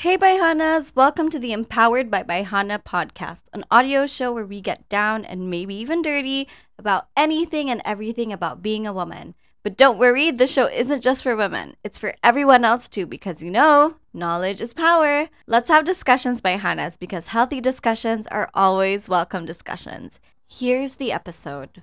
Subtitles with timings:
[0.00, 0.96] Hey, Baihanas!
[0.96, 5.50] Welcome to the Empowered by Baihana podcast, an audio show where we get down and
[5.50, 9.34] maybe even dirty about anything and everything about being a woman.
[9.62, 13.42] But don't worry, the show isn't just for women, it's for everyone else too, because
[13.42, 15.28] you know, knowledge is power.
[15.46, 20.18] Let's have discussions, Baihanas, because healthy discussions are always welcome discussions.
[20.48, 21.82] Here's the episode.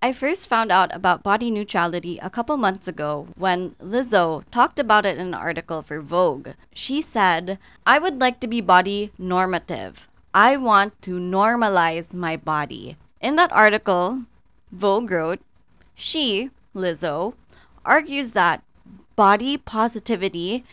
[0.00, 5.04] I first found out about body neutrality a couple months ago when Lizzo talked about
[5.04, 6.50] it in an article for Vogue.
[6.72, 10.06] She said, I would like to be body normative.
[10.32, 12.96] I want to normalize my body.
[13.20, 14.22] In that article,
[14.70, 15.40] Vogue wrote,
[15.96, 17.34] she, Lizzo,
[17.84, 18.62] argues that
[19.16, 20.64] body positivity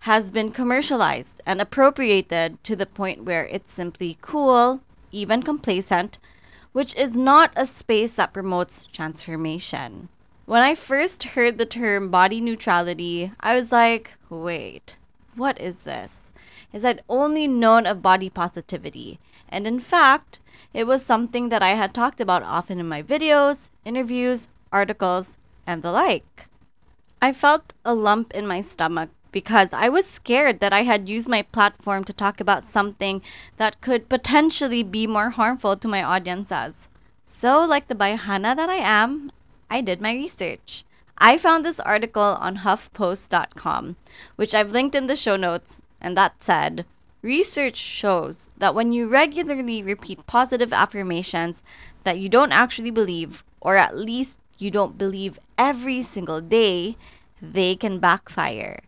[0.00, 4.80] has been commercialized and appropriated to the point where it's simply cool,
[5.12, 6.18] even complacent,
[6.72, 10.08] which is not a space that promotes transformation.
[10.46, 14.96] When I first heard the term body neutrality, I was like, wait,
[15.36, 16.30] what is this?
[16.72, 20.40] Is I'd only known of body positivity, and in fact,
[20.72, 25.82] it was something that I had talked about often in my videos, interviews, articles, and
[25.82, 26.46] the like.
[27.20, 31.28] I felt a lump in my stomach because I was scared that I had used
[31.28, 33.22] my platform to talk about something
[33.56, 36.88] that could potentially be more harmful to my audiences.
[37.24, 39.32] So, like the Baihana that I am,
[39.70, 40.84] I did my research.
[41.18, 43.96] I found this article on HuffPost.com,
[44.36, 46.84] which I've linked in the show notes, and that said,
[47.22, 51.62] Research shows that when you regularly repeat positive affirmations
[52.02, 56.96] that you don't actually believe, or at least you don't believe every single day,
[57.40, 58.80] they can backfire.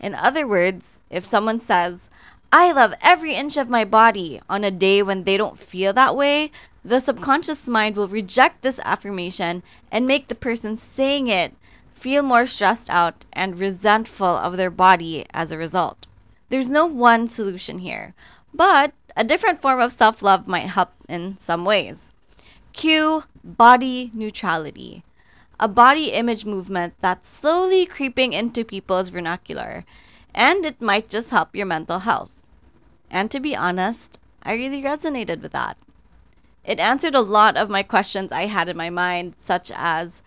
[0.00, 2.08] In other words, if someone says,
[2.52, 6.16] I love every inch of my body on a day when they don't feel that
[6.16, 6.50] way,
[6.84, 9.62] the subconscious mind will reject this affirmation
[9.92, 11.54] and make the person saying it
[11.92, 16.06] feel more stressed out and resentful of their body as a result.
[16.48, 18.14] There's no one solution here,
[18.54, 22.10] but a different form of self love might help in some ways.
[22.72, 25.04] Cue body neutrality
[25.60, 29.84] a body image movement that's slowly creeping into people's vernacular,
[30.34, 32.30] and it might just help your mental health.
[33.10, 35.76] And to be honest, I really resonated with that.
[36.64, 40.22] It answered a lot of my questions I had in my mind, such as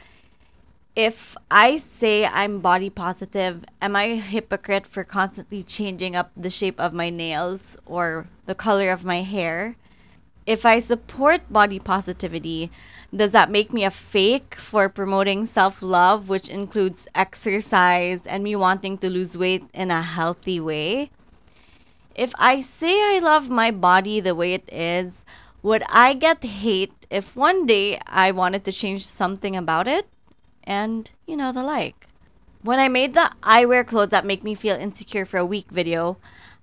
[0.96, 6.52] if I say I'm body positive, am I a hypocrite for constantly changing up the
[6.52, 9.78] shape of my nails or the color of my hair?
[10.46, 12.70] If I support body positivity,
[13.16, 18.56] does that make me a fake for promoting self love, which includes exercise and me
[18.56, 21.12] wanting to lose weight in a healthy way?
[22.16, 25.26] If I say I love my body the way it is,
[25.62, 30.08] would I get hate if one day I wanted to change something about it?
[30.64, 32.08] And, you know, the like.
[32.64, 35.72] When I made the I wear clothes that make me feel insecure for a week
[35.72, 36.18] video,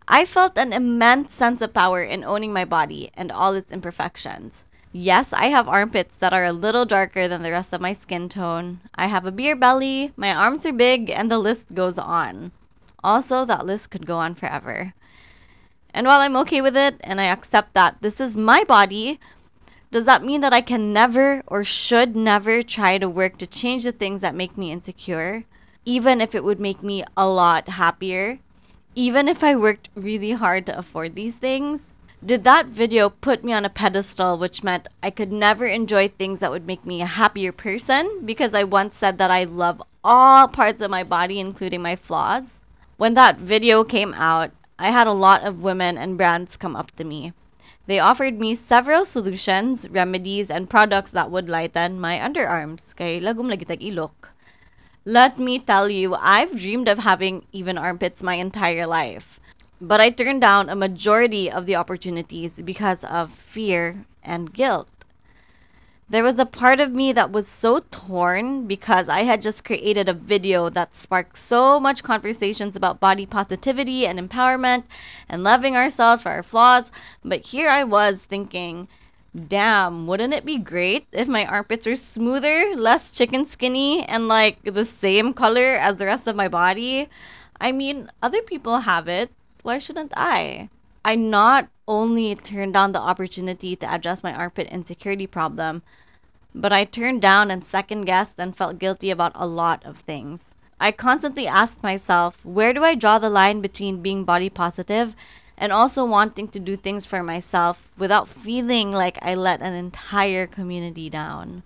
[0.09, 4.65] I felt an immense sense of power in owning my body and all its imperfections.
[4.93, 8.28] Yes, I have armpits that are a little darker than the rest of my skin
[8.28, 8.81] tone.
[8.97, 12.50] I have a beer belly, my arms are big, and the list goes on.
[13.05, 14.94] Also, that list could go on forever.
[15.94, 19.21] And while I'm okay with it and I accept that this is my body,
[19.91, 23.84] does that mean that I can never or should never try to work to change
[23.84, 25.44] the things that make me insecure?
[25.84, 28.38] Even if it would make me a lot happier?
[28.97, 31.93] Even if I worked really hard to afford these things?
[32.25, 36.41] Did that video put me on a pedestal, which meant I could never enjoy things
[36.41, 40.49] that would make me a happier person because I once said that I love all
[40.49, 42.61] parts of my body, including my flaws?
[42.97, 46.91] When that video came out, I had a lot of women and brands come up
[46.97, 47.33] to me.
[47.87, 52.95] They offered me several solutions, remedies, and products that would lighten my underarms.
[52.97, 54.30] Kay lagum lagi ilok.
[55.10, 59.41] Let me tell you, I've dreamed of having even armpits my entire life.
[59.81, 64.88] But I turned down a majority of the opportunities because of fear and guilt.
[66.09, 70.09] There was a part of me that was so torn because I had just created
[70.09, 74.84] a video that sparked so much conversations about body positivity and empowerment
[75.28, 76.93] and loving ourselves for our flaws.
[77.25, 78.87] But here I was thinking,
[79.35, 84.62] damn, wouldn't it be great if my armpits were smoother, less chicken skinny, and like
[84.65, 87.09] the same color as the rest of my body?
[87.61, 89.31] I mean, other people have it
[89.62, 90.69] why shouldn't I?
[91.05, 95.83] I not only turned down the opportunity to address my armpit insecurity problem,
[96.55, 100.53] but I turned down and second guessed and felt guilty about a lot of things.
[100.81, 105.15] I constantly asked myself, where do I draw the line between being body positive
[105.61, 110.47] and also wanting to do things for myself without feeling like I let an entire
[110.47, 111.62] community down?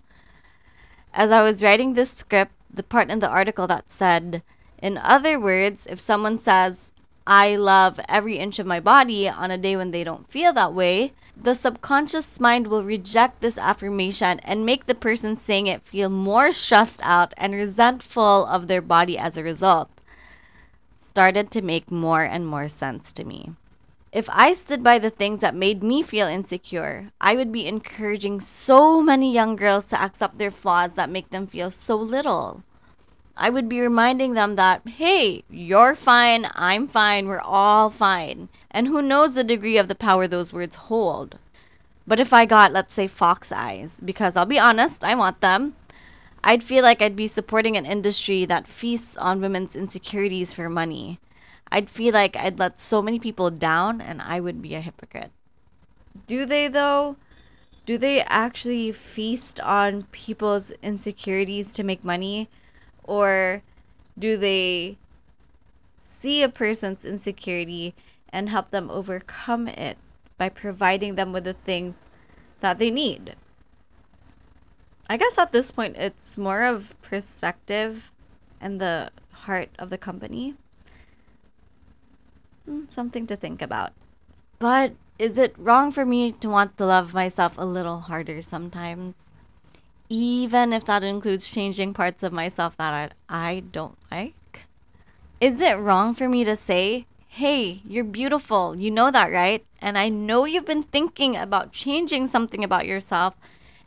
[1.14, 4.42] As I was writing this script, the part in the article that said,
[4.78, 6.92] in other words, if someone says,
[7.24, 10.74] I love every inch of my body on a day when they don't feel that
[10.74, 16.10] way, the subconscious mind will reject this affirmation and make the person saying it feel
[16.10, 19.88] more stressed out and resentful of their body as a result.
[21.00, 23.52] Started to make more and more sense to me.
[24.14, 28.40] If I stood by the things that made me feel insecure, I would be encouraging
[28.40, 32.62] so many young girls to accept their flaws that make them feel so little.
[33.36, 38.50] I would be reminding them that, hey, you're fine, I'm fine, we're all fine.
[38.70, 41.40] And who knows the degree of the power those words hold.
[42.06, 45.74] But if I got, let's say, fox eyes, because I'll be honest, I want them,
[46.44, 51.18] I'd feel like I'd be supporting an industry that feasts on women's insecurities for money.
[51.74, 55.32] I'd feel like I'd let so many people down and I would be a hypocrite.
[56.24, 57.16] Do they, though?
[57.84, 62.48] Do they actually feast on people's insecurities to make money?
[63.02, 63.62] Or
[64.16, 64.98] do they
[65.98, 67.96] see a person's insecurity
[68.28, 69.98] and help them overcome it
[70.38, 72.08] by providing them with the things
[72.60, 73.34] that they need?
[75.10, 78.12] I guess at this point, it's more of perspective
[78.60, 80.54] and the heart of the company.
[82.88, 83.92] Something to think about.
[84.58, 89.14] But is it wrong for me to want to love myself a little harder sometimes?
[90.08, 94.66] even if that includes changing parts of myself that I, I don't like?
[95.40, 99.64] Is it wrong for me to say, hey, you're beautiful, you know that, right?
[99.80, 103.34] And I know you've been thinking about changing something about yourself,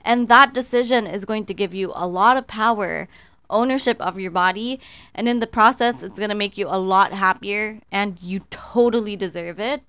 [0.03, 3.07] and that decision is going to give you a lot of power,
[3.49, 4.79] ownership of your body,
[5.13, 9.15] and in the process, it's going to make you a lot happier, and you totally
[9.15, 9.81] deserve it.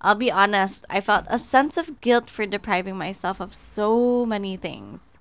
[0.00, 4.56] I'll be honest, I felt a sense of guilt for depriving myself of so many
[4.56, 5.18] things.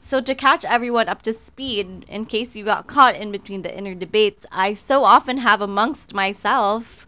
[0.00, 3.76] So, to catch everyone up to speed, in case you got caught in between the
[3.76, 7.06] inner debates I so often have amongst myself,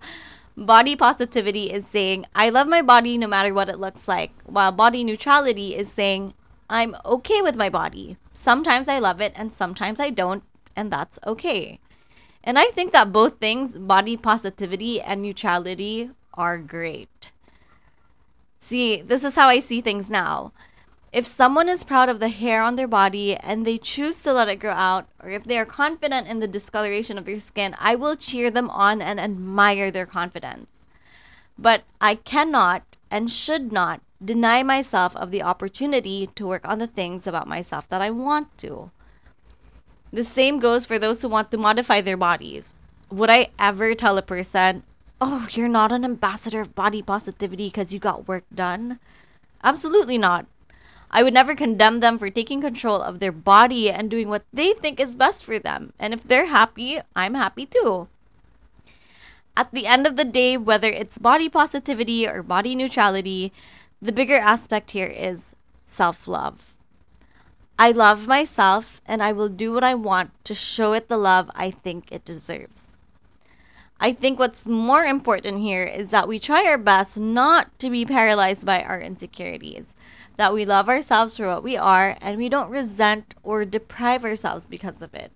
[0.56, 4.72] body positivity is saying, I love my body no matter what it looks like, while
[4.72, 6.34] body neutrality is saying,
[6.70, 8.16] I'm okay with my body.
[8.32, 10.44] Sometimes I love it and sometimes I don't,
[10.76, 11.80] and that's okay.
[12.44, 17.32] And I think that both things, body positivity and neutrality, are great.
[18.60, 20.52] See, this is how I see things now.
[21.12, 24.48] If someone is proud of the hair on their body and they choose to let
[24.48, 27.96] it grow out, or if they are confident in the discoloration of their skin, I
[27.96, 30.68] will cheer them on and admire their confidence.
[31.58, 36.86] But I cannot and should not deny myself of the opportunity to work on the
[36.86, 38.90] things about myself that I want to.
[40.12, 42.74] The same goes for those who want to modify their bodies.
[43.10, 44.82] Would I ever tell a person,
[45.20, 48.98] oh, you're not an ambassador of body positivity because you got work done.
[49.62, 50.46] Absolutely not.
[51.10, 54.72] I would never condemn them for taking control of their body and doing what they
[54.72, 55.92] think is best for them.
[55.98, 58.08] And if they're happy, I'm happy too.
[59.56, 63.52] At the end of the day, whether it's body positivity or body neutrality,
[64.02, 65.54] the bigger aspect here is
[65.84, 66.74] self love.
[67.78, 71.50] I love myself and I will do what I want to show it the love
[71.54, 72.94] I think it deserves.
[74.02, 78.06] I think what's more important here is that we try our best not to be
[78.06, 79.94] paralyzed by our insecurities,
[80.38, 84.66] that we love ourselves for what we are, and we don't resent or deprive ourselves
[84.66, 85.32] because of it.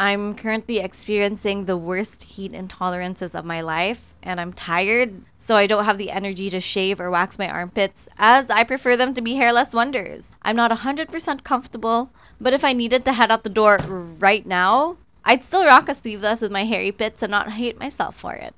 [0.00, 5.66] I'm currently experiencing the worst heat intolerances of my life, and I'm tired, so I
[5.66, 9.20] don't have the energy to shave or wax my armpits, as I prefer them to
[9.20, 10.36] be hairless wonders.
[10.42, 13.78] I'm not 100% comfortable, but if I needed to head out the door
[14.20, 18.14] right now, I'd still rock a sleeveless with my hairy pits and not hate myself
[18.14, 18.54] for it.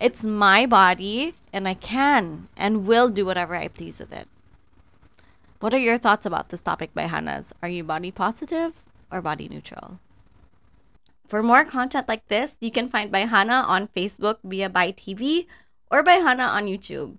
[0.00, 4.26] It's my body, and I can and will do whatever I please with it.
[5.60, 7.52] What are your thoughts about this topic Baihanas?
[7.62, 10.00] Are you body positive or body neutral?
[11.28, 15.46] For more content like this, you can find Baihana on Facebook via by TV
[15.90, 17.18] or Baihana on YouTube.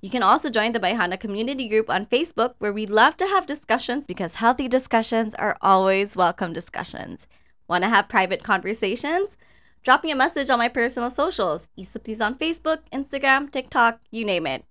[0.00, 3.46] You can also join the Baihana community group on Facebook where we love to have
[3.46, 7.26] discussions because healthy discussions are always welcome discussions.
[7.66, 9.36] Want to have private conversations?
[9.82, 14.46] Drop me a message on my personal socials, Isaplease on Facebook, Instagram, TikTok, you name
[14.46, 14.64] it.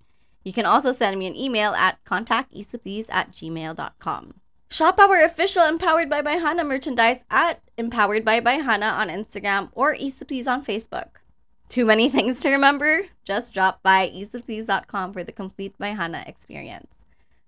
[0.46, 4.36] You can also send me an email at contactisaplease at gmail.com.
[4.72, 10.48] Shop our official Empowered by Baihana merchandise at Empowered by Baihana on Instagram or Isaplease
[10.48, 11.22] on Facebook.
[11.70, 13.02] Too many things to remember?
[13.26, 17.04] Just drop by isaplease.com for the complete Baihana experience.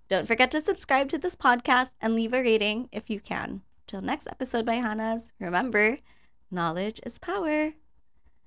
[0.08, 3.62] Don't forget to subscribe to this podcast and leave a rating if you can.
[3.86, 5.98] Till next episode Baihanas, remember,
[6.50, 7.74] knowledge is power.